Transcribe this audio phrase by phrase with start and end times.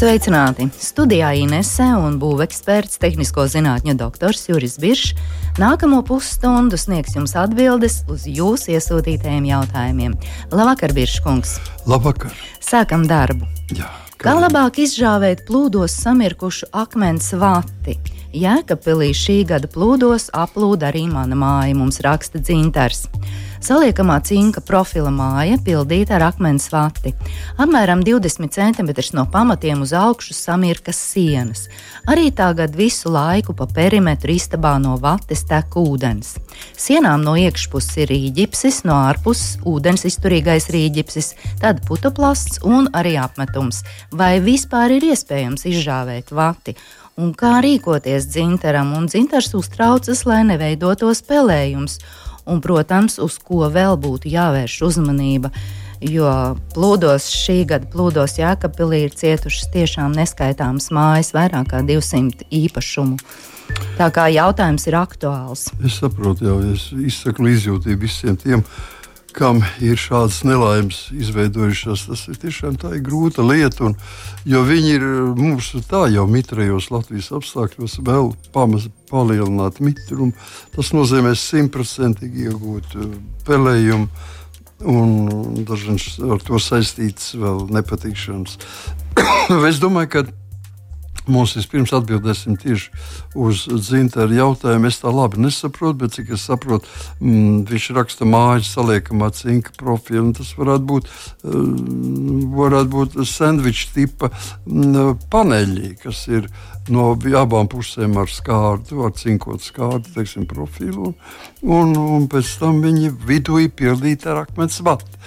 [0.00, 0.64] Sveicināti!
[0.80, 5.10] Studijā Inese un būveksperts, tehnisko zinātņu doktors Juris Biršs
[5.60, 10.14] nākamo pusstundu sniegs jums atbildes uz jūsu iesūtītajiem jautājumiem.
[10.56, 11.58] Labvakar, Birškungs!
[11.84, 12.32] Labvakar!
[12.64, 13.44] Sākam darbu!
[13.76, 17.98] Jā, kā labāk izžāvēt plūdos samirkušu akmens vati?
[18.32, 23.04] Jēkabpilī šī gada plūdos aplūda arī mana māja, mums raksta dzintars.
[23.60, 27.10] Saliekamā cinka profila māja pildīta ar akmens vati.
[27.60, 31.66] Apmēram 20 cm no pamatiem uz augšu samirkas sienas.
[32.08, 36.38] Arī tagad visu laiku pa perimetru istabā no vates tek ūdens.
[36.72, 43.84] Sienām no iekšpuses ir rīģipsis, no ārpuses ūdens izturīgais rīģipsis, tad putoplasts un arī apmetums.
[44.08, 46.78] Vai vispār ir iespējams izžāvēt vati?
[47.20, 51.98] un kā rīkoties dzintaram, un dzintars uztraucas, lai neveidotos pelējums
[52.50, 55.52] un, protams, uz ko vēl būtu jāvērš uzmanība.
[56.00, 63.20] Jo plūdos šī gada plūdos Jēkabpilī ir cietušas tiešām neskaitāmas mājas, vairāk kā 200 īpašumu.
[63.98, 65.68] Tā kā jautājums ir aktuāls.
[65.84, 68.64] Es saprotu, jau es izsaku līdzjūtību visiem tiem,
[69.36, 72.06] kam ir šādas nelaimes izveidojušās.
[72.08, 73.90] Tas ir tiešām tā ir grūta lieta.
[73.90, 73.96] Un,
[74.48, 75.06] jo viņi ir
[75.38, 80.34] mums tā jau mitrajos Latvijas apstākļos vēl pamaz, palielināt mitrumu.
[80.74, 83.16] Tas nozīmē simtprocentīgi iegūt eh,
[83.48, 84.10] pelējumu.
[84.90, 88.56] Un dažreiz ar to saistīts vēl nepatikšanas.
[89.68, 90.22] es domāju, ka
[91.28, 92.88] Mums vispirms atbildēsim tieši
[93.38, 94.88] uz Zintāra jautājumu.
[94.88, 96.88] Es tā labi nesaprotu, bet cik es saprotu,
[97.20, 100.32] mm, viņš raksta mājas saliekamā cinka profilu.
[100.36, 101.10] Tas varētu būt,
[101.44, 101.54] uh,
[102.56, 104.32] varētu būt sandviča tipa
[104.66, 106.48] mm, paneļi, kas ir
[106.90, 111.14] no abām pusēm ar skārdu, ar cinkot skārdu, teiksim, profilu.
[111.62, 115.20] Un, un pēc tam viņi vidū ir pildīti ar akmens vatu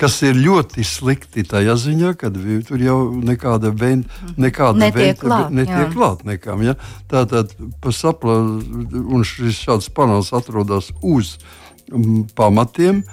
[0.00, 4.08] kas ir ļoti slikti tajā ziņā, ka tur jau nekāda veida
[4.40, 5.52] netiek klāt.
[5.52, 6.76] Netiek klāt nekam, ja?
[7.10, 7.52] Tātad
[7.92, 11.36] sapla, un šis šāds panels atrodas uz
[12.36, 13.04] pamatiem.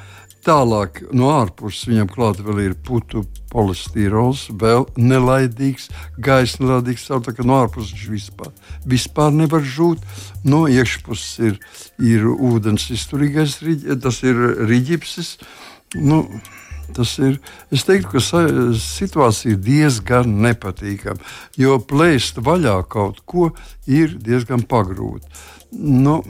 [0.47, 5.89] Tālāk no ārpuses viņam klāt vēl ir putu polistīrols, vēl nelaidīgs,
[6.23, 7.09] gaisa nelaidīgs.
[7.09, 8.53] Tā kā no ārpuses viņš vispār,
[8.87, 10.05] vispār nevar žūt.
[10.47, 11.59] No iekšpuses ir,
[11.99, 13.57] ir ūdens izturīgais,
[14.03, 15.35] tas ir rīģipsis.
[15.99, 16.23] Nu,
[16.95, 17.39] Tas ir,
[17.73, 18.43] es teiktu, ka
[18.79, 21.19] situācija ir diezgan nepatīkama,
[21.59, 23.49] jo plēst vaļā kaut ko
[23.87, 25.27] ir diezgan pagrūti.
[25.77, 26.21] Nu,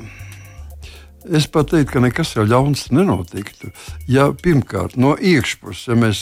[1.28, 3.74] Es pat teiktu, ka nekas jau ļauns nenotiktu.
[4.08, 6.22] Ja pirmkārt no iekšpuses, ja mēs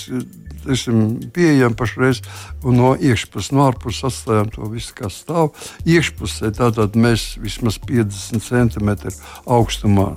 [0.71, 2.23] esam pieejami pašreiz,
[2.65, 5.51] un no iekšpuses, no ārpuses atstājam to visu, kas stāv.
[5.85, 9.13] Iekšpusē tātad mēs vismaz 50 centimetru
[9.45, 10.15] augstumā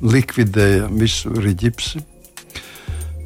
[0.00, 2.00] likvidējam visu riģipsi.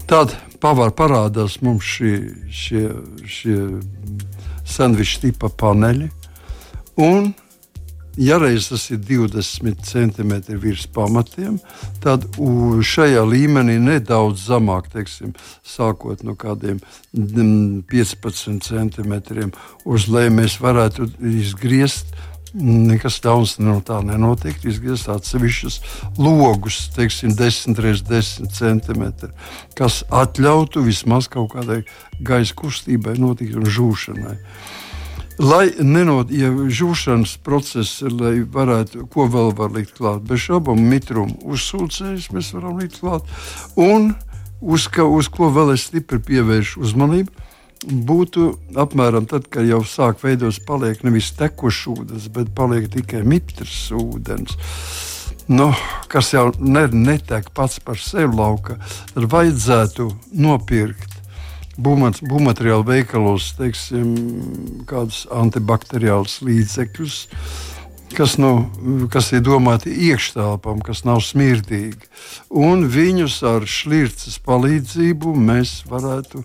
[0.09, 2.19] Tad pavar parādās mums šie,
[2.53, 2.85] šie,
[3.29, 3.57] šie
[4.69, 6.11] sandviča tipa paneļi.
[7.01, 7.31] Un,
[8.21, 11.57] ja reiz tas ir 20 centimetri virs pamatiem,
[12.05, 12.27] tad
[12.85, 15.33] šajā līmenī nedaudz zemāk, teiksim,
[15.67, 16.79] sākot no kādiem
[17.15, 19.51] 15 centimetriem
[19.85, 22.15] uz leju, mēs varētu izgriezt
[22.55, 24.61] Nekas daudz no tā nenotiek.
[24.63, 25.81] Izgriezt atsevišķus
[26.23, 29.05] logus, teiksim, 10 x 10 cm,
[29.75, 30.05] kas
[30.39, 31.83] ļautu vismaz kaut kādai
[32.23, 34.39] gaisa kustībai notikt un žūšanai.
[35.43, 41.35] Lai nenot, ja žūšanas process, lai varētu, ko vēl var likt klāt, bez šaubām mitrumu
[41.51, 43.27] uzsūcējus mēs varam likt klāt,
[43.75, 44.13] un
[44.63, 47.35] uz, ka, uz ko vēl es stipri pievēršu uzmanību,
[47.85, 48.51] būtu
[48.81, 54.57] apmēram tad, kad jau sāk veidoties, paliek nevis tekušs ūdens, bet paliek tikai mitrs ūdens.
[55.49, 55.69] Nu,
[56.09, 58.79] kas jau ne, netek pats par sevi lauka,
[59.13, 60.09] tad vajadzētu
[60.41, 61.13] nopirkt
[61.75, 64.15] būvmateriālu veikalos, teiksim,
[64.89, 67.17] kādus antibakteriālus līdzekļus,
[68.17, 68.53] kas, nu,
[69.13, 72.09] kas ir domāti iekštelpam, kas nav smirdīgi.
[72.51, 76.45] Un viņus ar šlirces palīdzību mēs varētu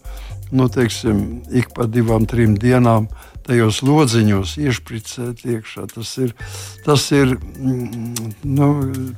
[0.51, 3.07] nu, teiksim, ik pa divām, trim dienām
[3.45, 5.86] tajos lodziņos iešpricēt iekšā.
[5.94, 6.33] Tas ir,
[6.86, 8.69] tas ir mm, nu,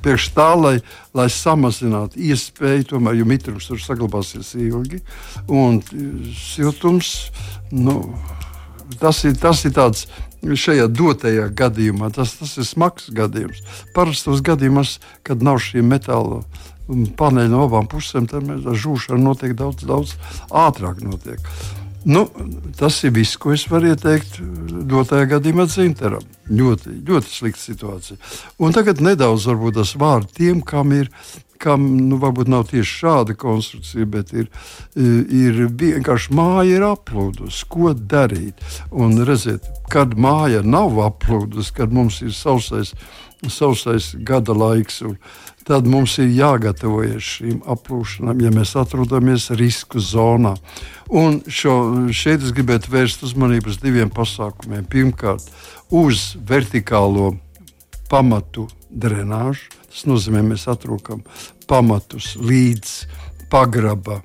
[0.04, 0.76] priekš tā, lai,
[1.18, 5.02] lai samazinātu iespēju, tomēr, jo mitrums tur saglabāsies ilgi
[5.52, 5.82] un
[6.38, 7.32] siltums.
[7.72, 8.00] Nu,
[9.00, 10.08] tas ir, tas ir tāds
[10.42, 13.62] šajā dotajā gadījumā tas, tas ir smags gadījums.
[13.96, 14.98] Parastos gadījumos,
[15.28, 16.42] kad nav šī metāla
[17.18, 20.16] paneļi no abām pusēm, tad žūšana notiek daudz, daudz
[20.50, 21.04] ātrāk.
[21.06, 21.40] Notiek.
[22.06, 22.26] Nu,
[22.80, 24.40] tas ir viss, ko es varu ieteikt
[24.90, 26.26] dotajā gadījumā Zinteram.
[26.52, 28.18] Ļoti, ļoti slikta situācija.
[28.60, 31.12] Un tagad nedaudz tas vārds tiem, kam ir.
[31.62, 34.48] Kam nu, varbūt nav tieši šāda konstrukcija, bet ir,
[34.98, 37.68] ir vienkārši māja ir aplūdusi.
[37.70, 38.58] Ko darīt?
[38.90, 42.96] Un redziet, kad māja nav aplūdusi, kad mums ir sausais,
[43.46, 45.20] sausais gada laiks, un,
[45.68, 50.56] tad mums ir jāgatavojas šīm aplūšanām, ja mēs atrodamies risku zonā.
[51.12, 51.76] Un šo,
[52.16, 54.88] šeit es gribētu vērst uzmanību uz diviem pasākumiem.
[54.90, 55.46] Pirmkārt,
[55.92, 57.36] uz vertikālo
[58.12, 59.70] pamatu drenāžu.
[59.92, 61.24] Tas nozīmē, mēs atrokam
[61.68, 62.94] pamatus līdz
[63.52, 64.22] pagraba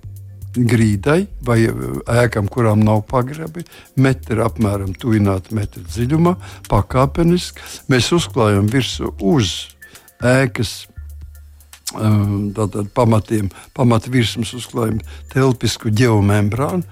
[0.56, 3.66] grīdai vai ēkām, kurām nav pagrabi,
[4.00, 6.36] metri apmēram tuvināti metru dziļumā,
[6.70, 7.60] pakāpeniski.
[7.92, 9.56] Mēs uzklājam virsmu uz
[10.24, 10.86] ēkas
[11.94, 13.46] Ehm, tātad pamatiem,
[13.76, 14.98] pamata virsmas uzklājam
[15.30, 16.82] telpisku geomembrānu,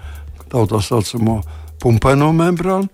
[0.49, 1.41] tā saucamo
[1.83, 2.89] pumpaino membrānu.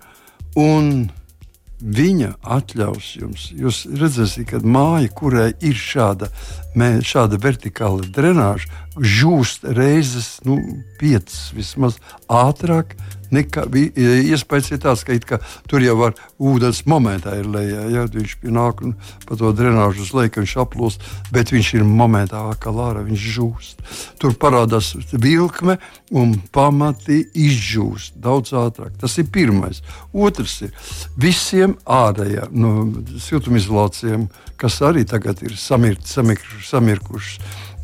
[1.81, 6.29] Viņa atļaus jums, jūs redzēsiet, ka māja, kurai ir šāda,
[6.77, 10.59] mē, šāda vertikāla drenāža, žūst reizes, nu,
[10.99, 11.97] piecas vismaz
[12.29, 12.93] ātrāk
[13.33, 15.39] nekā, iespējas ir tāds, ka, ka
[15.69, 17.87] tur jau var ūdens momentā ir lejā.
[17.93, 18.05] Ja?
[18.11, 18.95] Viņš nāk un
[19.27, 23.85] pa to drenāžu uz leju, viņš aplūst, bet viņš ir momentā kā lāra, viņš žūst.
[24.21, 25.77] Tur parādās vilkme
[26.11, 28.95] un pamati izžūst daudz ātrāk.
[29.01, 29.81] Tas ir pirmais.
[30.11, 30.75] Otrs ir
[31.19, 32.73] visiem ārējiem no
[33.21, 34.27] siltumizolācijiem,
[34.61, 37.35] kas arī tagad ir samirt, samirkušas samirkuš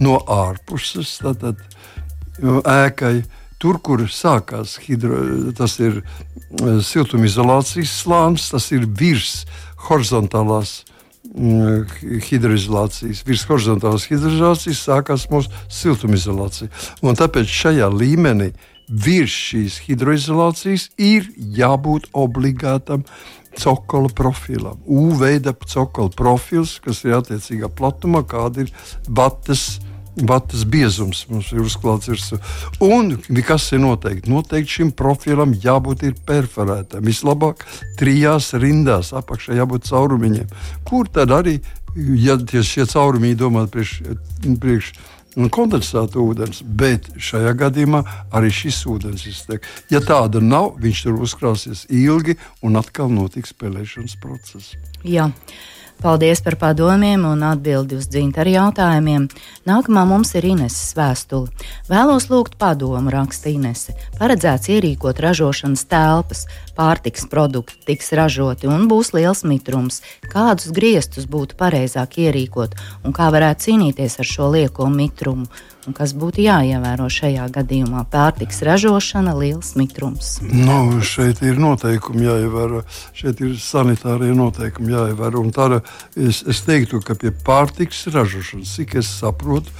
[0.04, 1.18] no ārpuses.
[1.22, 1.62] Tātad,
[2.42, 3.24] ēkai
[3.58, 5.18] Tur, kur sākās hidro,
[5.58, 9.48] tas ir eh, siltumizolācijas slānis, tas ir virs
[9.88, 10.84] horizontālās
[11.34, 13.24] mm, hidroizolācijas.
[13.26, 16.70] Virs horizontālās hidroizolācijas sākās mūsu siltumizolācija.
[17.02, 18.52] Un tāpēc šajā līmenī
[18.88, 23.04] virs šīs hidroizolācijas ir jābūt obligātam
[23.58, 24.78] cokola profilam.
[24.86, 28.74] U-veida cokola profils, kas ir attiecīgā platumā, kāda ir
[29.10, 29.80] batas
[30.26, 32.40] vatas biezums mums ir uzklāts virsū.
[32.84, 34.32] Un kas ir noteikti?
[34.32, 37.06] Noteikti šim profilam jābūt perforētam.
[37.06, 37.66] Vislabāk
[38.00, 40.50] trijās rindās apakšā jābūt caurumiņiem.
[40.88, 41.60] Kur tad arī,
[41.96, 43.94] ja šie caurumiņi domāti priekš,
[44.64, 44.92] priekš
[45.54, 48.02] kondensēta ūdens, bet šajā gadījumā
[48.34, 49.66] arī šis ūdens iztek.
[49.94, 54.74] Ja tāda nav, viņš tur uzkrāsies ilgi un atkal notiks spēlēšanas process.
[55.06, 55.30] Jā.
[56.02, 59.24] Paldies par padomiem un atbildi uz dzintara jautājumiem.
[59.66, 61.50] Nākamā mums ir Ineses vēstule.
[61.90, 63.96] Vēlos lūgt padomu, raksta Inese.
[64.20, 66.46] Paredzēts ierīkot ražošanas telpas,
[66.78, 70.04] pārtiks produkti tiks ražoti un būs liels mitrums.
[70.32, 75.50] Kādus griestus būtu pareizāk ierīkot un kā varētu cīnīties ar šo lieko mitrumu?
[75.88, 78.04] un kas būtu jāievēro šajā gadījumā.
[78.12, 80.36] Pārtiks ražošana, liels mitrums.
[80.44, 82.84] Nu, šeit ir noteikumi jāievēro,
[83.16, 85.46] šeit ir sanitārie noteikumi jāievēro.
[85.56, 85.80] Tāda,
[86.20, 89.72] es, es teiktu, ka pie pārtiks ražošanas, cik es saprotu,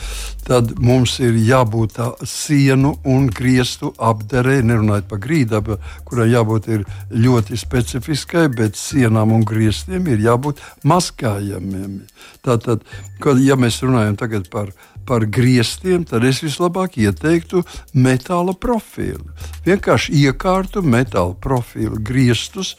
[0.48, 5.78] tad mums ir jābūt tā sienu un griestu apdarē, nerunājot par grīdu,
[6.08, 6.72] kurai jābūt
[7.12, 12.04] ļoti specifiskai, bet sienām un griestiem ir jābūt maskājamiem.
[12.46, 12.86] Tātad,
[13.24, 14.18] kad, ja mēs runājam
[14.52, 14.72] par
[15.08, 17.64] par griestiem, tad es vislabāk ieteiktu
[17.96, 19.24] metāla profilu.
[19.66, 22.76] Vienkārši iekārtu metāla profilu griestus.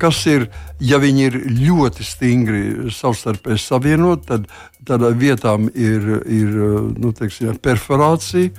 [0.00, 0.50] Kas ir,
[0.80, 4.48] ja viņi ir ļoti stingri savstarpēji savienoti, tad
[4.88, 6.52] tādā vietām ir, ir
[7.00, 8.52] nu, teiksim, perforācija,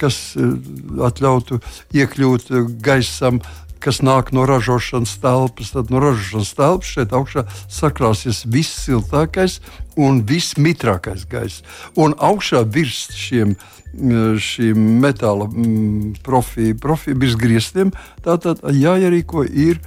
[0.00, 0.50] kas eh,
[1.22, 1.60] ļautu
[1.94, 2.50] iekļūt
[2.82, 3.38] gaisam
[3.80, 5.72] kas nāk no ražošanas telpas.
[5.74, 9.58] Tad no ražošanas telpas šeit augšā sakrāsies viss siltākais
[10.00, 11.64] un viss mitrākais gaiss.
[11.96, 13.56] Un augšā virs šiem,
[14.40, 17.94] šiem metāla mm, profīļiem, profi, virs griestiem,
[18.24, 19.80] tātad jāierīko ir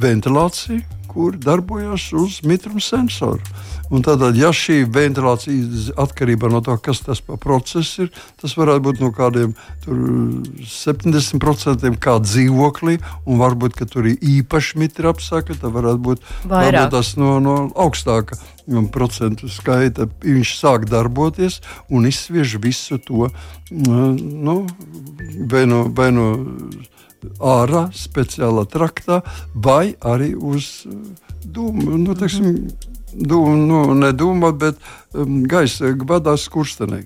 [0.00, 3.42] ventilācija, kur darbojas uz mitruma sensoru.
[3.90, 8.84] Un tātad, ja šī ventilācija atkarībā no tā, kas tas par procesu ir, tas varētu
[8.84, 9.96] būt no kādiem tur,
[10.70, 15.56] 70% kā dzīvoklī, un varbūt tur ir īpaši mitri apsakti.
[15.58, 16.22] Tad varētu būt
[16.52, 18.38] varbūt tas no, no augstāka
[18.94, 20.06] procentu skaita.
[20.22, 21.58] Viņš sāk darboties
[21.90, 23.26] un izsviež visu to
[23.72, 24.60] nu,
[25.50, 25.82] vai no.
[25.88, 26.28] Vai no
[27.40, 29.22] ārā, speciālā traktā,
[29.54, 30.86] vai arī uz
[31.44, 31.98] dūmu.
[31.98, 32.54] Nu, teiksim,
[33.08, 34.76] Dūma, nu, ne dūma, bet
[35.16, 37.00] um, gaisa vadās skurstenē.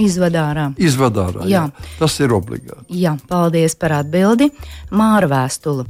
[0.00, 0.64] Izvada ārā.
[0.80, 1.66] Izvada ārā jā.
[1.68, 1.88] Jā.
[1.98, 2.86] Tas ir obligāti.
[3.02, 4.48] Jā, paldies par atbildi.
[4.96, 5.84] Māra vēstuli.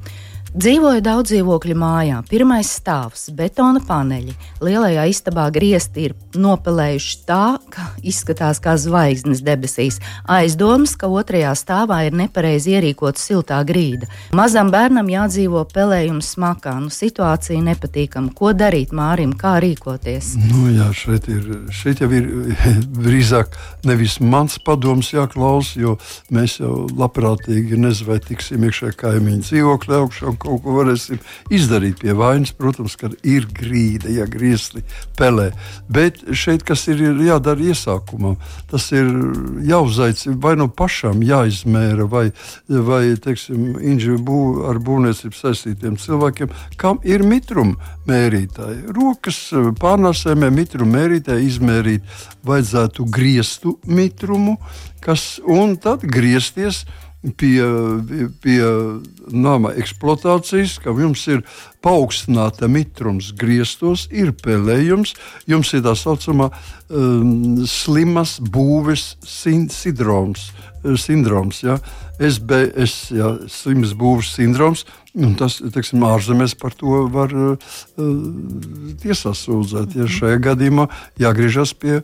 [0.54, 2.20] Dzīvoju daudz dzīvokļu mājā.
[2.30, 4.37] Pirmais stāvs, betona paneļi.
[4.62, 9.99] Lielajā istabā griezti ir nopelējuši tā, ka izskatās kā zvaigznes debesīs.
[10.30, 14.06] Aizdomas, ka otrajā stāvā ir nepareizi ierīkota siltā grīda.
[14.38, 16.76] Mazam bērnam jādzīvo pelējums smakā.
[16.84, 18.30] Nu, situācija nepatīkama.
[18.38, 20.37] Ko darīt Mārim, kā rīkoties?
[20.38, 22.30] Nu, jā, šeit, ir, šeit jau ir
[23.08, 23.58] drīzāk
[23.90, 25.99] nevis mans padoms jāklaus, jo
[26.30, 27.82] mēs jau labprātīgi
[28.30, 31.20] tiksim iekšā kaimiņu dzīvokļa augšā kaut ko varēsim
[31.54, 32.52] izdarīt pie vainas.
[32.54, 34.84] Protams, ka ir grīda, ja griezti
[35.18, 35.50] pelē.
[35.88, 38.34] Bet šeit, kas ir jādara iesākumā,
[38.70, 39.08] tas ir
[39.66, 42.26] jāuzaicina vai no pašām jāizmēra, vai,
[42.68, 43.74] vai teiksim,
[44.24, 48.84] bū, ar būvniecību saistītiem cilvēkiem, kam ir mitruma mērītāji.
[48.94, 49.40] Rokas
[49.80, 54.58] pārnāsēmē mitruma mērītāji izmērīt vajadzētu grieztu mitrumu,
[55.04, 56.84] kas, un tad griezties
[57.32, 57.64] pie,
[58.42, 58.60] pie
[59.32, 61.40] nama eksploatācijas, ka jums ir
[61.84, 65.14] paaugstināta mitrums griestos, ir pelējums,
[65.48, 66.50] jums ir tā saucamā
[66.88, 70.50] um, slimas būves sindroms.
[71.00, 71.78] sindroms ja?
[72.20, 74.84] SBS, ja, slims būves sindroms.
[75.38, 77.74] Tas, teiksim, ārzemēs par to var uh,
[79.02, 79.94] tiesā sūdzēt.
[79.94, 80.88] Ja šajā gadījumā
[81.22, 82.00] jāgriežas pie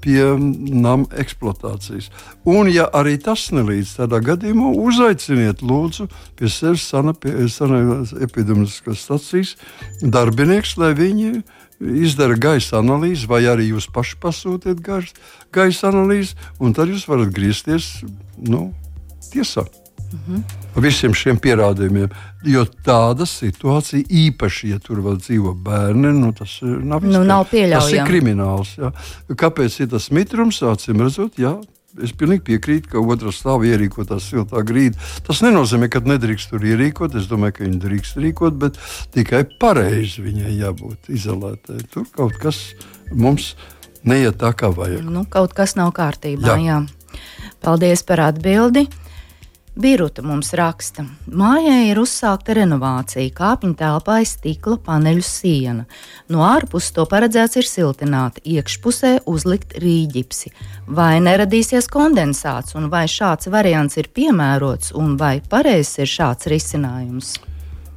[0.00, 2.10] pie nama eksploatācijas.
[2.48, 9.56] Un, ja arī tas nelīdz, tādā gadījumā uzaiciniet lūdzu pie sevis sanākās epidemiskās stacijas
[10.00, 11.32] darbinieks, lai viņi
[11.80, 18.00] izdara gaisa analīzi, vai arī jūs paši pasūtiet gaisa analīzi, un tad jūs varat griezties
[18.36, 18.68] nu,
[19.32, 19.64] tiesā.
[20.10, 20.42] Mhm.
[20.82, 22.10] Visiem šiem pierādījumiem.
[22.46, 27.90] Jo tāda situācija, īpaši, ja tur vēl dzīvo bērni, nu, tas nav, nu, nav pieļaujams.
[27.90, 28.76] Tas ir krimināls.
[28.78, 28.92] Jā.
[29.30, 30.62] Kāpēc ir tas mitrums?
[30.66, 31.58] Acīm redzot, jā.
[31.98, 34.98] Es pilnīgi piekrītu, ka otrā stāvā ierīkotā siltā grīda.
[35.26, 37.16] Tas nenozīmē, ka nedrīkst tur ierīkot.
[37.18, 38.78] Es domāju, ka viņi drīkst rīkot, bet
[39.16, 41.82] tikai pareizi viņai jābūt izolētai.
[41.90, 42.62] Tur kaut kas
[43.10, 43.56] mums
[44.06, 45.02] neiet tā, kā vajag.
[45.02, 46.54] Nu, kaut kas nav kārtībā.
[46.54, 46.78] Jā.
[46.78, 46.80] Jā.
[47.60, 48.86] Paldies par atbildi.
[49.78, 55.84] Biruta mums raksta, mājai ir uzsākta renovācija, kāpņu telpā ir stikla paneļu siena.
[56.28, 60.50] No ārpuses to paredzēts ir siltināt, iekšpusē uzlikt rīģipsi.
[60.90, 67.36] Vai neradīsies kondensāts, un vai šāds variants ir piemērots, un vai pareizs ir šāds risinājums?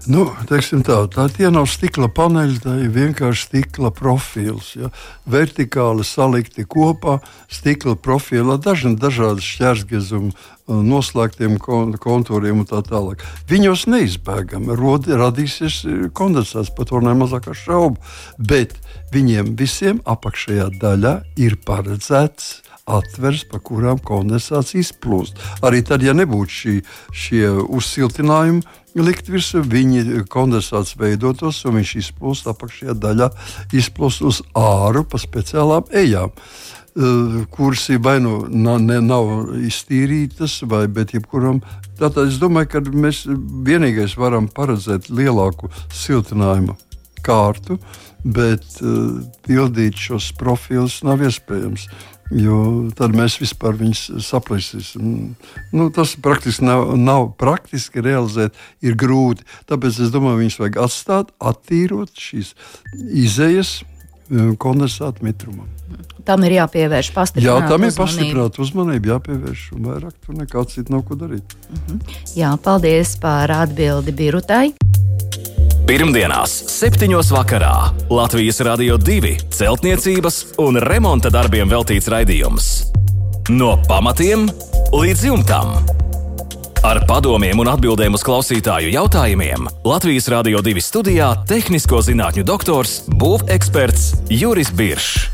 [0.03, 4.74] Nu, tā, tā tie nav stikla paneļi, tā ir vienkārši stikla profils.
[4.75, 4.89] Ja?
[5.29, 10.33] Vertikāli salikti kopā, stikla profilā, dažni dažādi šķērsgezumi,
[10.67, 11.55] noslēgtiem
[12.03, 13.24] kontūriem un tā tālāk.
[13.48, 18.00] Viņos neizbēgami radīsies e, kondensāts, par to nemazākā šaubu,
[18.39, 18.75] bet
[19.15, 25.39] viņiem visiem apakšējā daļā ir paredzēts atvers, pa kurām kondensāts izplūst.
[25.63, 26.75] Arī tad, ja nebūtu šī,
[27.15, 28.63] šie uzsiltinājumi,
[28.99, 33.31] likt virsū, viņi kondensāts veidotos un viņš izplūst apakšējā daļā,
[33.73, 36.33] izplūst uz āru pa speciālām ejām.
[36.93, 41.63] Uh, kuras ir vai nu nav, nav iztīrītas, vai bet jebkuram.
[41.97, 43.23] Tātad es domāju, ka mēs
[43.65, 46.75] vienīgais varam paredzēt lielāku siltinājumu
[47.25, 47.79] kārtu,
[48.21, 51.87] bet uh, pildīt šos profilus nav iespējams.
[52.31, 52.57] Jo
[52.97, 55.07] tad mēs vispār viņus saplēsīsim.
[55.75, 59.45] Nu, tas praktiski nav, nav praktiski realizēt, ir grūti.
[59.69, 62.53] Tāpēc es domāju, viņus vajag atstāt, attīrot šīs
[63.25, 65.69] izējas e, kondensāta mitrumam.
[66.25, 67.67] Tam ir jāpievērš pastiprināta uzmanība.
[67.67, 69.65] Jā, tam ir pastiprināta uzmanība, jāpievērš.
[69.75, 71.57] Un vairāk tur nekā citu nav ko darīt.
[71.67, 71.99] Uh mhm.
[71.99, 72.21] -huh.
[72.39, 74.73] Jā, paldies par atbildi Birutai.
[75.83, 77.11] Pirmdienās, 7.
[77.27, 82.69] vakarā Latvijas Rādio 2 celtniecības un remonta darbiem veltīts raidījums.
[83.51, 84.45] No pamatiem
[84.95, 85.73] līdz jumtam.
[86.87, 94.23] Ar padomiem un atbildēm uz klausītāju jautājumiem Latvijas Rādio 2 studijā- tehnisko zinātņu doktors, būveksperts
[94.31, 95.33] Juris Biršs.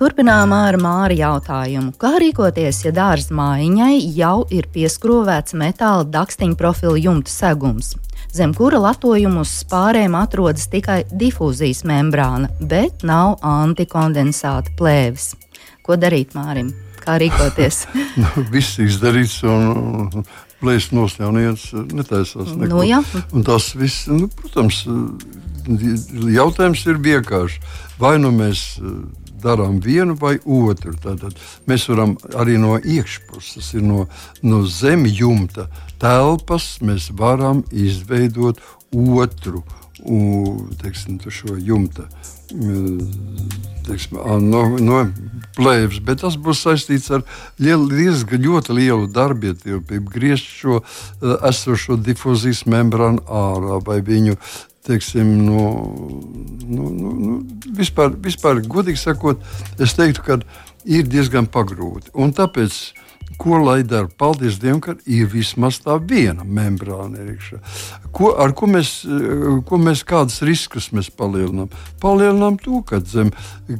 [0.00, 1.92] Turpinām ar māri jautājumu.
[2.00, 7.92] Kā rīkoties, ja dārza mājiņai jau ir pieskrāvēts metāla dakstiņa profila jumta segums?
[8.32, 15.32] Zem kura latojumu uz spārēm atrodas tikai difūzijas membrāna, bet nav antikondensāta plēves.
[15.82, 16.72] Ko darīt Mārim?
[17.02, 17.84] Kā rīkoties?
[18.22, 20.24] nu, viss izdarīts un
[20.62, 22.52] plēst nosļaunies netaisās.
[22.54, 22.84] Neko.
[22.86, 24.84] Nu, un tas viss, nu, protams,
[26.32, 27.58] jautājums ir vienkārši.
[27.98, 28.62] Vai nu mēs
[29.42, 30.94] darām vienu vai otru.
[31.02, 31.36] Tātad
[31.68, 34.06] mēs varam arī no iekšpuses, no,
[34.46, 35.68] no zemes jumta
[36.02, 38.60] telpas, mēs varam izveidot
[38.92, 39.62] otru
[40.82, 42.02] teiksim, šo jumta.
[43.86, 44.18] Teiksim,
[44.50, 44.98] no, no
[45.56, 47.22] plēvis, bet tas būs saistīts ar
[47.58, 54.36] lielu, diezgan ļoti lielu darbietilpību, griezt šo uh, esošo difūzijas membrānu ārā vai viņu.
[54.82, 55.64] Teiksim, nu,
[56.66, 57.34] nu, nu, nu,
[57.78, 59.42] vispār, vispār, godīgi sakot,
[59.78, 60.40] es teiktu, ka
[60.82, 62.10] ir diezgan pagrūti.
[62.18, 62.80] Un tāpēc
[63.40, 64.08] Ko lai dara?
[64.18, 67.58] Paldies Dievam, ka ir vismaz tā viena membrāna iekšā.
[68.14, 68.92] Ko, ar ko mēs,
[69.68, 71.72] ko mēs kādas riskus mēs palielinām?
[72.02, 73.32] Palielinām to, ka zem,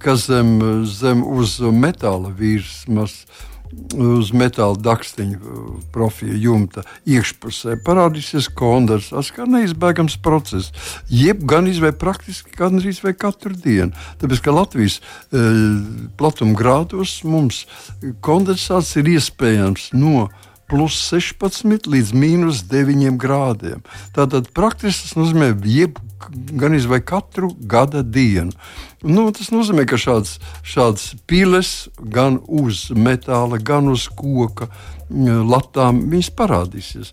[0.02, 3.22] ka zem, zem uz metāla virsmas
[3.96, 5.64] uz metāla dakstiņa uh,
[5.94, 9.10] profila jumta iekšpusē parādīsies kondens.
[9.12, 10.72] Tas kā neizbēgams process.
[11.08, 13.92] Jeb gan izvēlēt praktiski gandrīz vai katru dienu.
[14.20, 15.42] Tāpēc, ka Latvijas e,
[16.18, 17.64] platuma grādos mums
[18.24, 20.28] kondensāts ir iespējams no
[20.72, 23.82] plus 16 līdz minus 9 grādiem.
[24.16, 28.52] Tātad praktiski tas nozīmē jebkuru gan vai katru gada dienu.
[29.02, 34.68] Nu, tas nozīmē, ka šāds, šāds piles gan uz metāla, gan uz koka
[35.12, 37.12] latām parādīsies.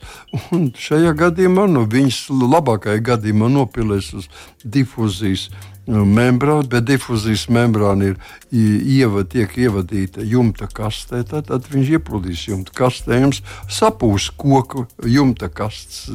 [0.56, 4.30] Un šajā gadījumā nu, viņas labākajā gadījumā nopilēs uz
[4.63, 5.50] difūzijas
[5.89, 8.17] membrāna, bet difūzijas membrāna ir
[8.53, 11.24] ieva, tiek ievadīta jumta kastē.
[11.27, 13.22] Tad, tad viņš iepludīs jumta kastē.
[13.24, 16.08] Jums sapūs koku jumta kastes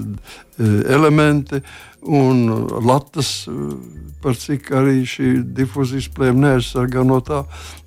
[0.59, 1.62] elementi
[2.04, 2.45] un
[2.85, 3.49] latas,
[4.21, 7.43] par cik arī šī difūzijas plēma neaizsargā no tā.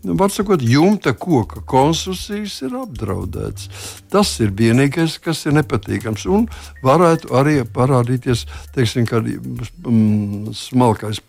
[0.08, 3.70] Var sakot, jumta koka konstrukcijas ir apdraudētas.
[4.14, 6.26] Tas ir vienīgais, kas ir nepatīkams.
[6.34, 6.48] Un
[6.86, 11.22] varētu arī parādīties, teiksim, ka mm, smalkais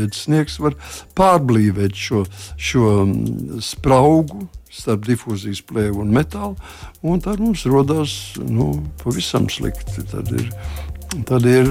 [0.00, 0.76] pulverveids sniegs var
[1.16, 2.24] pārblīvēt šo,
[2.56, 6.54] šo mm, spraugu starp difūzijas plēvu un metālu,
[7.02, 10.06] un tad mums rodas nu, pavisam slikti.
[10.10, 10.48] Tad ir
[11.26, 11.66] Tad ir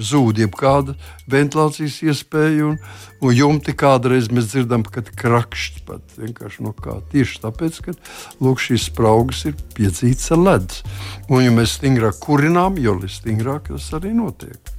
[0.00, 0.94] zūd jebkāda
[1.28, 2.78] ventilācijas iespēja, un,
[3.20, 6.94] un jumti kādreiz mēs dzirdam, ka krakšķi pat vienkārši no kā.
[7.12, 7.92] Tieši tāpēc, ka
[8.40, 10.80] lūk, šīs spraugas ir piedzītas ar ledus.
[11.28, 14.73] Un, ja mēs stingrāk kurinām, jo stingrāk tas arī notiek.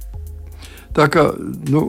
[0.96, 1.28] Tā kā
[1.68, 1.86] nu,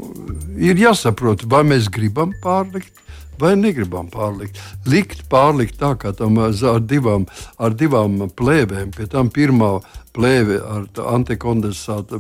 [0.60, 3.04] ir jāsaprot, vai mēs gribam pārlikt
[3.40, 4.60] vai negribam pārlikt.
[4.90, 7.28] Likt pārlikt tā kā tam ar divām,
[7.62, 9.78] ar divām plēvēm, pie tam pirmā
[10.18, 12.20] plēve ar antikondensāta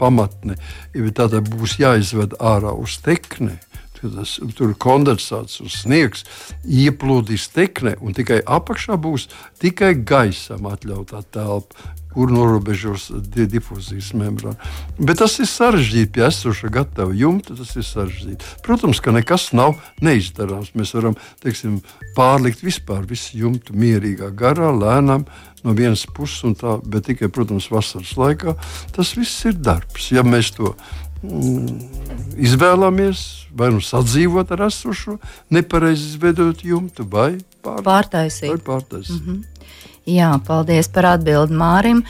[0.00, 0.56] pamatni,
[1.52, 3.58] būs jāizved ārā uz tekni.
[3.96, 6.26] Tas, tur kondensāts un sniegs
[6.68, 9.24] ieplūdīs teknē, un tikai apakšā būs
[9.62, 14.56] tikai gaisam atļautā telpa kur norobežos difūzijas membrāna.
[14.96, 17.52] Bet tas ir sarežģīti pie esoša gatava jumta.
[17.58, 18.54] Tas ir sarežģīti.
[18.64, 20.72] Protams, ka nekas nav neizdarāms.
[20.78, 21.82] Mēs varam teiksim,
[22.16, 25.26] pārlikt vispār visu jumtu mierīgā garā, lēnām.
[25.66, 28.54] No vienas puses, tā, bet tikai, protams, vasaras laikā
[28.96, 30.08] tas viss ir darbs.
[30.14, 30.72] Ja mēs to
[31.20, 33.26] mm, izvēlamies,
[33.56, 35.18] vai nu sadzīvot ar esošo,
[35.52, 37.34] nepareizi izveidot jumtu, vai
[37.66, 38.52] pār, pārtaisīt.
[38.54, 39.20] Vai pārtaisīt.
[39.20, 39.55] Mm -hmm.
[40.06, 42.04] Jā, paldies par atbildi Mārim.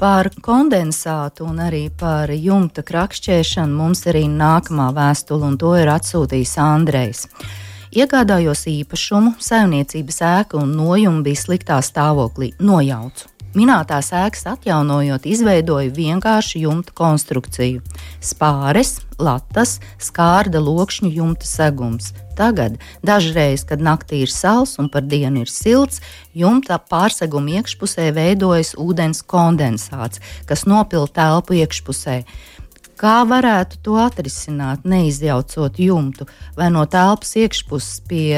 [0.00, 6.54] Par kondensātu un arī par jumta krakšķēšanu mums arī nākamā vēstule, un to ir atsūtījis
[6.58, 7.26] Andrejs.
[7.92, 13.28] Iegādājos īpašumu, saimniecības ēku un nojumu bija sliktā stāvoklī, nojaucu.
[13.52, 17.82] Minētās ēkas atjaunojot, izveidoja vienkāršu jumta konstrukciju.
[18.24, 22.14] Spāres, latas, skārda lokšņu jumta segums.
[22.36, 26.00] Tagad, dažreiz, kad naktī ir sals un par dienu ir silts,
[26.34, 32.22] jumta pārseguma iekšpusē veidojas ūdens kondensāts, kas nopilda telpu iekšpusē.
[33.02, 38.36] Kā varētu to atrisināt, neizjaucot jumtu vai no telpas iekšpuses pie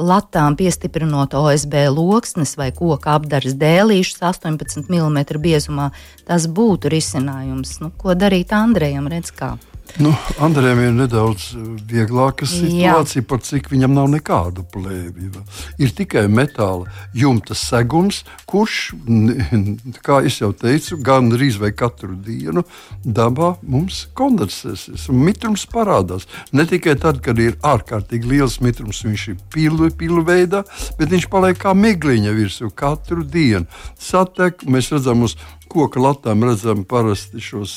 [0.00, 5.90] latām piestiprinot OSB loksnes vai koka apdares dēlīšus 18 mm biezumā,
[6.26, 7.78] tas būtu risinājums.
[7.82, 9.10] Nu, ko darīt Andrejam?
[9.10, 9.56] Redz, kā.
[9.98, 11.50] Nu, Andrejam ir nedaudz
[11.90, 15.42] vieglāka situācija, par cik viņam nav nekādu plēvju.
[15.82, 18.92] Ir tikai metāla jumta segums, kurš,
[20.06, 22.64] kā jau teicu, gan drīz vai katru dienu
[23.04, 25.08] dabā mums kondensēsies.
[25.12, 30.62] Mitrums parādās ne tikai tad, kad ir ārkārtīgi liels mitrums, viņš ir pilu, pilu veidā,
[31.00, 33.66] bet viņš paliek kā migliņa virsū katru dienu.
[34.00, 35.36] Satek, mēs redzam uz
[35.70, 37.74] koka latām redzam parasti šos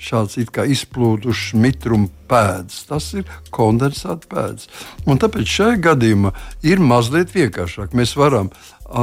[0.00, 0.38] šādus
[0.74, 2.84] izplūdušus mitruma pēdas.
[2.88, 4.68] Tas ir kondensāta pēdas.
[5.06, 6.34] Un tāpēc šajā gadījumā
[6.66, 7.96] ir mazliet vienkāršāk.
[7.96, 9.02] Mēs varam uh,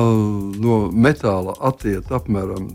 [0.58, 2.71] no metāla attiekt apmēram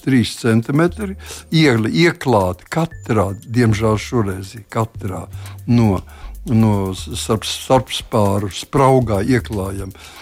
[0.00, 1.16] 3 centimetri,
[1.52, 5.26] iegli, ieklāt katrā, diemžēl šoreiz katrā
[5.68, 6.00] no,
[6.48, 10.19] no starp, starpspāru spraugā ieklājam mm,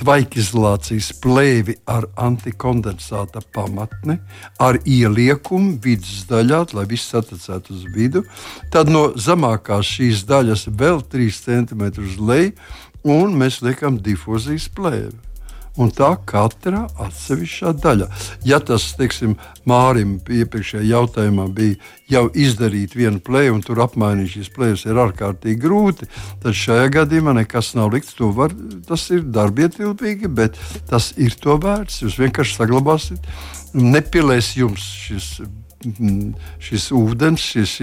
[0.00, 4.16] tvaikizolācijas plēvi ar antikondensāta pamatni,
[4.58, 8.24] ar ieliekumu vidus daļā, lai viss atcētu uz vidu.
[8.72, 12.54] Tad no zemākās šīs daļas vēl 3 cm uz leju,
[13.04, 15.29] un mēs liekam difūzijas plēvi
[15.78, 18.08] un tā katra atsevišķā daļa.
[18.48, 19.36] Ja tas, teiksim,
[19.68, 21.76] Mārim iepriekšējā jautājumā bija
[22.10, 26.10] jau izdarīt vienu plēju, un tur apmainīt šīs plēves ir ārkārtīgi grūti,
[26.42, 28.16] tad šajā gadījumā nekas nav likts.
[28.20, 28.52] Var,
[28.88, 30.58] tas ir darbietilpīgi, bet
[30.90, 32.02] tas ir to vērts.
[32.04, 33.32] Jūs vienkārši saglabāsiet,
[33.74, 35.32] nepilēs jums šis
[36.60, 37.74] šis ūdens, šis,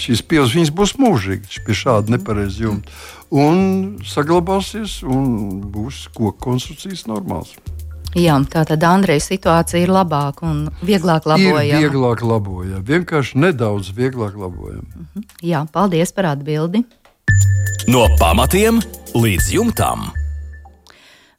[0.00, 2.92] šīs pilsētas būs mūžīgas pie šāda nepareiza jumta.
[3.30, 7.56] Un saglabāsies, un būs koku konstrukcijas normāls.
[8.16, 11.64] Jā, tā tad Andreja situācija ir labāka un vieglāk labojama.
[11.66, 14.86] Ir vieglāk labojama, vienkārši nedaudz vieglāk labojama.
[14.88, 15.08] Uh mhm.
[15.16, 15.24] -huh.
[15.42, 16.84] Jā, paldies par atbildi.
[17.88, 18.80] No pamatiem
[19.14, 20.10] līdz jumtam.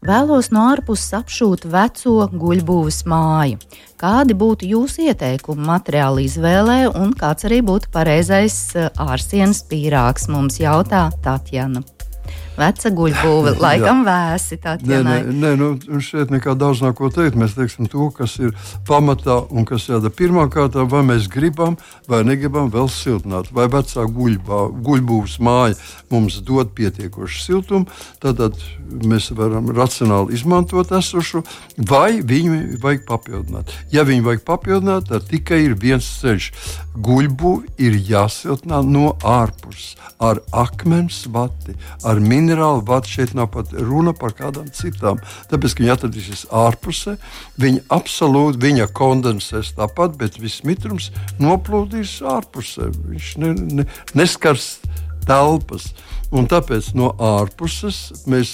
[0.05, 3.57] Vēlos no ārpuses apšūt veco guļbūves māju.
[3.97, 10.61] Kādi būtu jūsu ieteikumi materiāla izvēlē un kāds arī būtu pareizais eh, ārsienas pīrāgs, mums
[10.61, 11.96] jautā Tatjana.
[12.57, 14.57] Veca guļbūve, laikam vēsi.
[14.87, 15.69] Nē, nē, nē nu,
[16.03, 17.37] šeit nekā daudz nav ko teikt.
[17.37, 18.55] Mēs teiksim to, kas ir
[18.87, 21.77] pamatā un kas jādara pirmkārt, vai mēs gribam
[22.09, 23.51] vai negribam vēl siltināt.
[23.53, 25.77] Vai vecā guļbā, guļbūves māja
[26.11, 27.87] mums dod pietiekošu siltumu,
[28.23, 28.41] tad,
[29.05, 31.43] mēs varam racionāli izmantot esošu,
[31.77, 33.73] vai viņu vajag papildināt.
[33.93, 36.49] Ja viņu vajag papildināt, tad tikai ir viens ceļš.
[36.97, 39.93] Guļbūve ir jāsiltina no ārpuses
[40.23, 41.75] ar akmens vati,
[42.07, 45.19] ar minējumu minerāli vati šeit nav pat runa par kādām citām.
[45.51, 47.17] Tāpēc, ka viņi atradīsies ārpusē,
[47.59, 51.11] viņi absolūti viņa kondensēs tāpat, bet viss mitrums
[51.43, 52.91] noplūdīs ārpusē.
[53.11, 54.77] Viņš ne, ne, neskars
[55.27, 55.91] telpas.
[56.35, 58.53] Un tāpēc no ārpuses mēs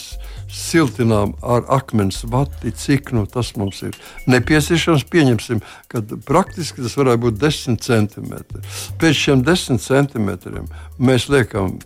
[0.53, 3.97] siltinām ar akmens vati, cik nu, tas mums ir
[4.29, 5.07] nepieciešams.
[5.09, 8.61] Pieņemsim, ka praktiski tas varētu būt 10 centimetri.
[9.01, 10.69] Pēc šiem 10 centimetriem
[11.01, 11.79] mēs liekam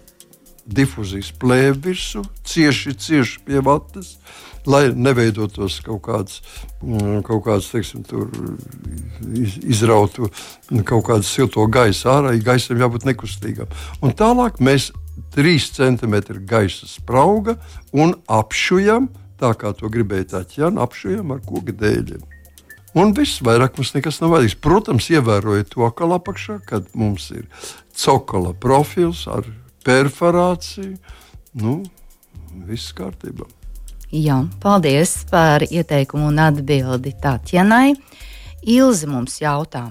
[0.67, 4.17] difuzijas plēvi virsū, cieši, cieši pie vatas,
[4.67, 6.41] lai neveidotos kaut kāds,
[6.83, 8.27] mm, kaut kāds teiksim, tur,
[9.63, 10.29] izrautu
[10.83, 13.71] kaut kādu silto gaisu ārā, gaisam jābūt nekustīgam.
[14.03, 14.91] Un tālāk mēs
[15.35, 17.57] 3 cm gaisa sprauga
[17.93, 22.25] un apšujam, tā kā to gribēja Taķjana, apšujam ar koku dēļiem.
[22.97, 24.57] Un viss vairāk mums nekas nav vajadzīgs.
[24.63, 27.45] Protams, ievērojot to, ka apakšā, kad mums ir
[27.93, 29.45] cokola profils ar
[29.87, 30.97] perforāciju.
[31.57, 31.81] Nu,
[32.67, 33.45] viss kārtībā.
[34.13, 37.95] Jā, paldies par ieteikumu un atbildi Tatjanai.
[38.67, 39.83] Ilze mums jautā,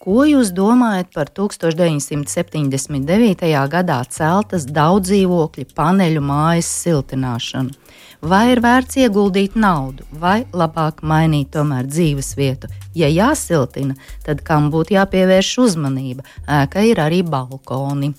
[0.00, 3.68] ko jūs domājat par 1979.
[3.74, 7.70] gadā celtas daudz dzīvokļu paneļu mājas siltināšanu?
[8.18, 12.66] Vai ir vērts ieguldīt naudu, vai labāk mainīt tomēr dzīves vietu?
[12.98, 13.94] Ja jāsiltina,
[14.26, 16.26] tad kam būtu jāpievērš uzmanība?
[16.48, 18.10] Ēka ir arī balkoni.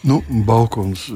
[0.00, 1.10] Nu, balkons,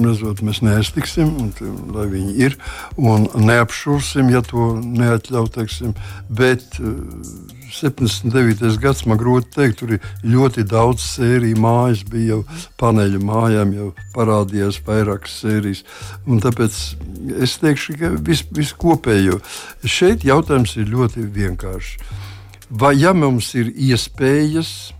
[0.00, 1.50] redzot, mēs neaiztiksim, un,
[1.92, 2.54] lai viņi ir,
[2.96, 5.52] un neapšūsim, ja to neatļaut.
[5.58, 5.92] Teiksim,
[6.32, 8.62] bet 79.
[8.64, 13.74] Eh, gads man grūti pateikt, tur ir ļoti daudz sēriju mājas, bija jau paneļu mājām,
[13.76, 15.84] jau parādījās vairākas sērijas.
[16.46, 16.78] Tāpēc
[17.44, 19.40] es teikšu, ka vis, viskopējo
[19.84, 22.16] šeit jautājums ir ļoti vienkāršs.
[22.70, 24.94] Vai ja mums ir iespējas,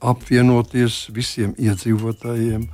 [0.00, 2.68] apvienoties visiem iedzīvotājiem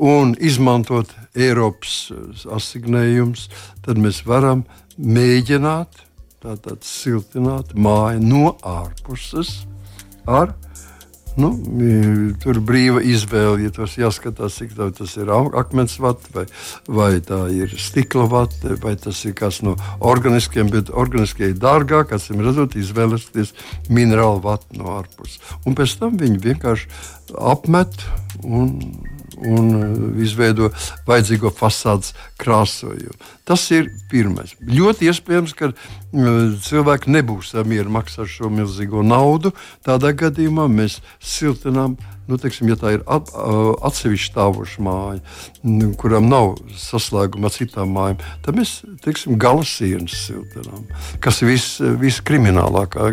[0.00, 3.48] un izmantot Eiropas eh, asignējumus,
[3.84, 4.64] tad mēs varam
[4.96, 6.06] mēģināt
[6.40, 9.60] tātad siltināt māju no ārpuses
[10.24, 10.54] ar
[11.40, 11.50] Nu,
[12.42, 13.64] tur ir brīva izvēle.
[13.64, 16.46] Ja tas jāskatās, cik tas ir akmens vats, vai,
[16.88, 22.12] vai tā ir stikla vats, vai tas ir kas no organiskiem, bet organiskie ir dārgāk,
[22.12, 23.54] ir redzot, izvēlēties
[23.88, 25.40] minerālu vatu no ārpuses.
[25.64, 26.90] Un pēc tam viņi vienkārši
[27.52, 28.04] apmet
[28.44, 28.76] un
[29.46, 30.70] un uh, izveido
[31.08, 33.16] vajadzīgo fasādes krāsojumu.
[33.48, 34.54] Tas ir pirmais.
[34.60, 36.30] Ļoti iespējams, ka uh,
[36.66, 39.54] cilvēki nebūs mieru maksāt šo milzīgo naudu.
[39.86, 41.96] Tādā gadījumā mēs siltinām
[42.30, 43.30] nu, teiksim, ja tā ir at,
[43.86, 45.20] atsevišķa stāvoša māja,
[46.00, 50.86] kuram nav saslēguma ar citām mājām, tad mēs teiksim, gala sienas siltinām.
[51.22, 53.12] Kas ir vis, viskriminālākā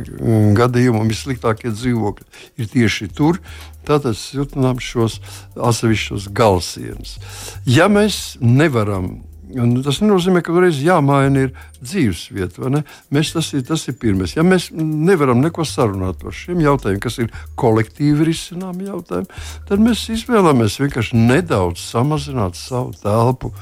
[0.58, 2.27] gadījumā un vissliktākie dzīvokļi
[2.62, 3.41] ir tieši tur.
[3.88, 5.21] Tātad siltinām šos
[5.56, 7.15] atsevišķos galsienas.
[7.63, 9.21] Ja mēs nevaram
[9.55, 12.67] Un tas nenozīmē, ka reiz jāmaina ir dzīvesvieta.
[13.15, 14.36] Mēs, tas, ir, tas ir pirmais.
[14.36, 20.03] Ja mēs nevaram neko sarunāt par šiem jautājumiem, kas ir kolektīvi risināmi jautājumi, tad mēs
[20.17, 23.53] izvēlamies vienkārši nedaudz samazināt savu telpu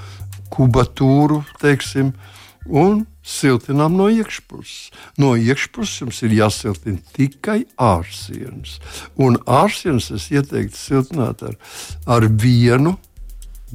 [0.55, 2.15] kubatūru, teiksim,
[2.65, 4.91] un siltinām no iekšpuses.
[5.21, 8.79] No iekšpuses jums ir jāsiltina tikai ārsienas.
[9.21, 11.57] Un ārsienas es ieteiktu siltināt ar,
[12.09, 12.97] ar vienu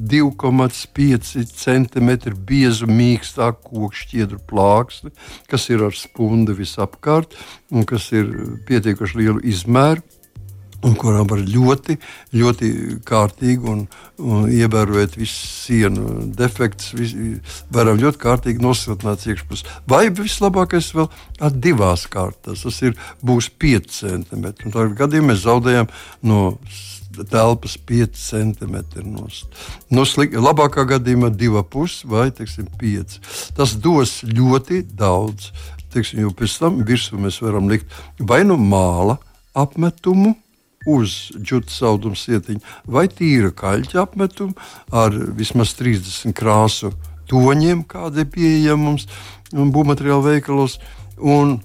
[0.01, 2.09] 2,5 cm
[2.47, 5.13] biezu mīkstāku koku šķiedru plāksni,
[5.51, 7.37] kas ir ar spundi visapkārt
[7.71, 8.31] un kas ir
[8.67, 10.01] pietiekuši lielu izmēru
[10.85, 11.97] un kurām var ļoti,
[12.33, 12.69] ļoti
[13.05, 13.83] kārtīgi un,
[14.17, 17.13] un ievērojot visu sienu defektus,
[17.73, 19.67] varam ļoti kārtīgi nosiltināt iekšpusi.
[19.89, 21.09] Vai vislabākais vēl
[21.41, 24.47] ar divās kārtās, tas ir, būs 5 cm.
[24.63, 25.91] Tādā gadījumā mēs zaudējam
[26.25, 26.41] no
[27.31, 28.77] telpas 5 cm.
[29.91, 33.17] No slik, labākā gadījumā 2,5 vai teiksim, 5.
[33.57, 35.51] Tas dos ļoti daudz.
[35.91, 39.17] Teiksim, jo pēc tam virsū mēs varam likt vai nu māla
[39.57, 40.37] apmetumu,
[40.87, 44.55] uz džuta auduma sietiņa, vai tīra kaļķa apmetumu
[44.97, 46.93] ar vismaz 30 krāsu
[47.29, 49.07] toņiem, kāda ir pieejama mums
[49.51, 50.79] būvmateriālu veikalos.
[51.21, 51.59] Un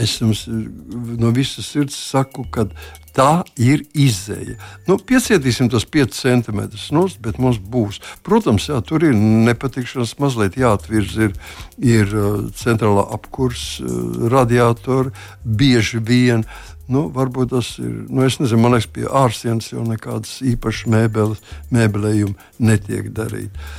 [0.00, 2.68] es jums no visas sirds saku, ka
[3.16, 4.56] tā ir izēja.
[4.88, 8.00] Nu, piecietīsim tos 5 centimetrus, nu, bet mums būs.
[8.26, 11.36] Protams, jā, tur ir nepatikšanas, mazliet jāatvirz, ir,
[11.82, 16.46] ir uh, centrālā apkurss, uh, radiatori, bieži vien.
[16.90, 17.92] Nu, varbūt tas ir.
[18.10, 23.70] Nu, es nezinu, man liekas, pie ārsienas jau nekādas īpašas mēbeles, mēbelējumi netiek darīti.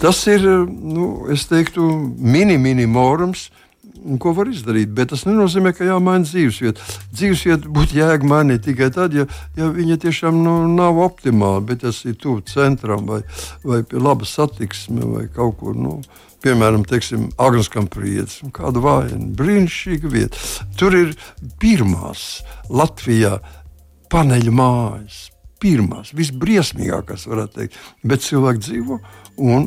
[0.00, 1.84] Tas ir, nu, es teiktu,
[2.16, 3.50] mini-minimums.
[4.22, 6.84] Ko var izdarīt, bet tas nenozīmē, ka jāmaina dzīvesvieta.
[7.12, 9.26] Dzīvesvieta būtu jēga mainīt tikai tad, ja,
[9.58, 13.20] ja viņa tiešām nu, nav optimāla, bet tas ir tuvu centram vai,
[13.64, 15.76] vai pie laba satiksme vai kaut kur.
[15.78, 15.98] Nu,
[16.44, 17.70] piemēram, Agnēs
[18.54, 20.44] kāda vaina, brīnišķīga vieta.
[20.78, 21.16] Tur ir
[21.60, 23.38] pirmās Latvijā
[24.12, 25.26] paneļu mājas.
[25.58, 29.00] Pirmās, visbriesmīgākās, varētu teikt, bet cilvēki dzīvo.
[29.38, 29.66] Un,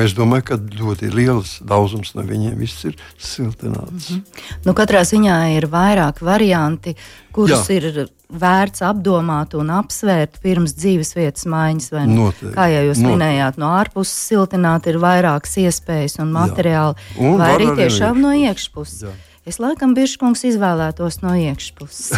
[0.00, 4.10] es domāju, ka ļoti liels daudzums no viņiem viss ir siltināts.
[4.10, 4.44] Mm -hmm.
[4.64, 6.96] nu, katrā ziņā ir vairāk varianti,
[7.32, 7.76] kurus Jā.
[7.76, 11.90] ir vērts apdomāt un apsvērt pirms dzīvesvietas maiņas.
[12.08, 13.12] Nu, kā jau jūs Noteikti.
[13.12, 19.02] minējāt, no ārpuses siltināt ir vairākas iespējas un materiāli, un vai arī tiešām no iekšpuses.
[19.02, 19.14] Jā.
[19.44, 22.14] Es laikam bišķiņš izvēlētos no iekšpuses.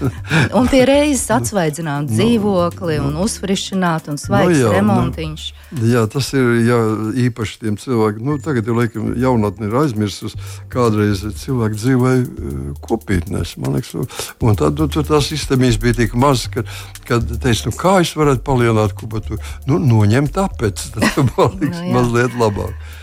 [0.56, 5.42] un pie reizes atsvaidzināt no, dzīvokli no, un uzfrišināt un svaigs no, jā, remontiņš.
[5.76, 6.78] No, jā, tas ir jā,
[7.26, 8.24] īpaši tiem cilvēkiem.
[8.24, 10.38] Nu, tagad jau laikam jaunatni ir aizmirsus.
[10.72, 14.16] Kādreiz cilvēki dzīvoja uh, kopietnēs, man liekas.
[14.40, 16.64] Un tad nu, tur tās iztemijas bija tik maz, ka,
[17.04, 19.36] kad teica, nu kā es varētu palielināt kubatu.
[19.68, 22.96] Nu, noņemt tāpēc, tad paliks no, nu mazliet labāk.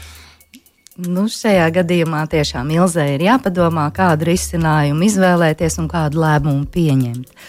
[0.97, 7.43] Nu, šajā gadījumā tiešām Ilzē ir jāpadomā, kādu risinājumu izvēlēties un kādu lēmumu pieņemt.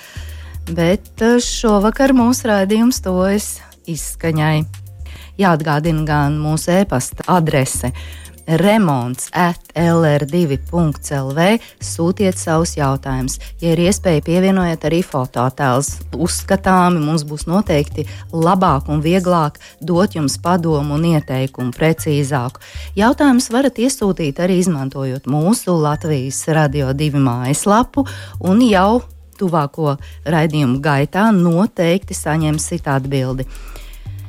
[0.77, 3.47] Bet eh, šovakar mūsu raidījums tojas
[3.89, 4.67] izskaņai.
[5.41, 7.95] Jāatgādina gan mūsu e-pasta adrese
[8.49, 11.41] remonts at lr2.lv.
[11.85, 13.39] Sūtiet savus jautājumus.
[13.61, 15.91] Ja ir iespēja, pievienojiet arī fototēlus.
[16.17, 22.65] Uzskatāmi mums būs noteikti labāk un vieglāk dot jums padomu un ieteikumu precīzāku.
[22.99, 28.07] Jautājumus varat iesūtīt arī izmantojot mūsu Latvijas Radio 2 mājaslapu
[28.41, 29.03] un jau
[29.39, 33.47] tuvāko raidījumu gaitā noteikti saņemsiet atbildi.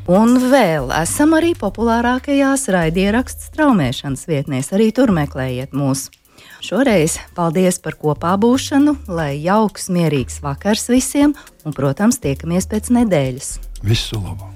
[0.09, 4.71] Un vēl esam arī populārākajās raidierakstu straumēšanas vietnēs.
[4.73, 6.07] Arī tur meklējiet mūs.
[6.65, 13.51] Šoreiz paldies par kopā būšanu, lai jauks, mierīgs vakars visiem, un, protams, tiekamies pēc nedēļas.
[13.85, 14.49] Visu labu!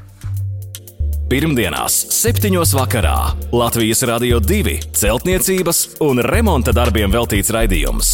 [1.29, 2.49] Pirmdienās, 7.
[2.73, 3.15] vakarā
[3.53, 8.11] Latvijas Rādio 2 celtniecības un remonta darbiem veltīts raidījums.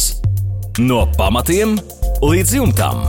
[0.76, 1.78] No pamatiem
[2.20, 3.08] līdz jumtam!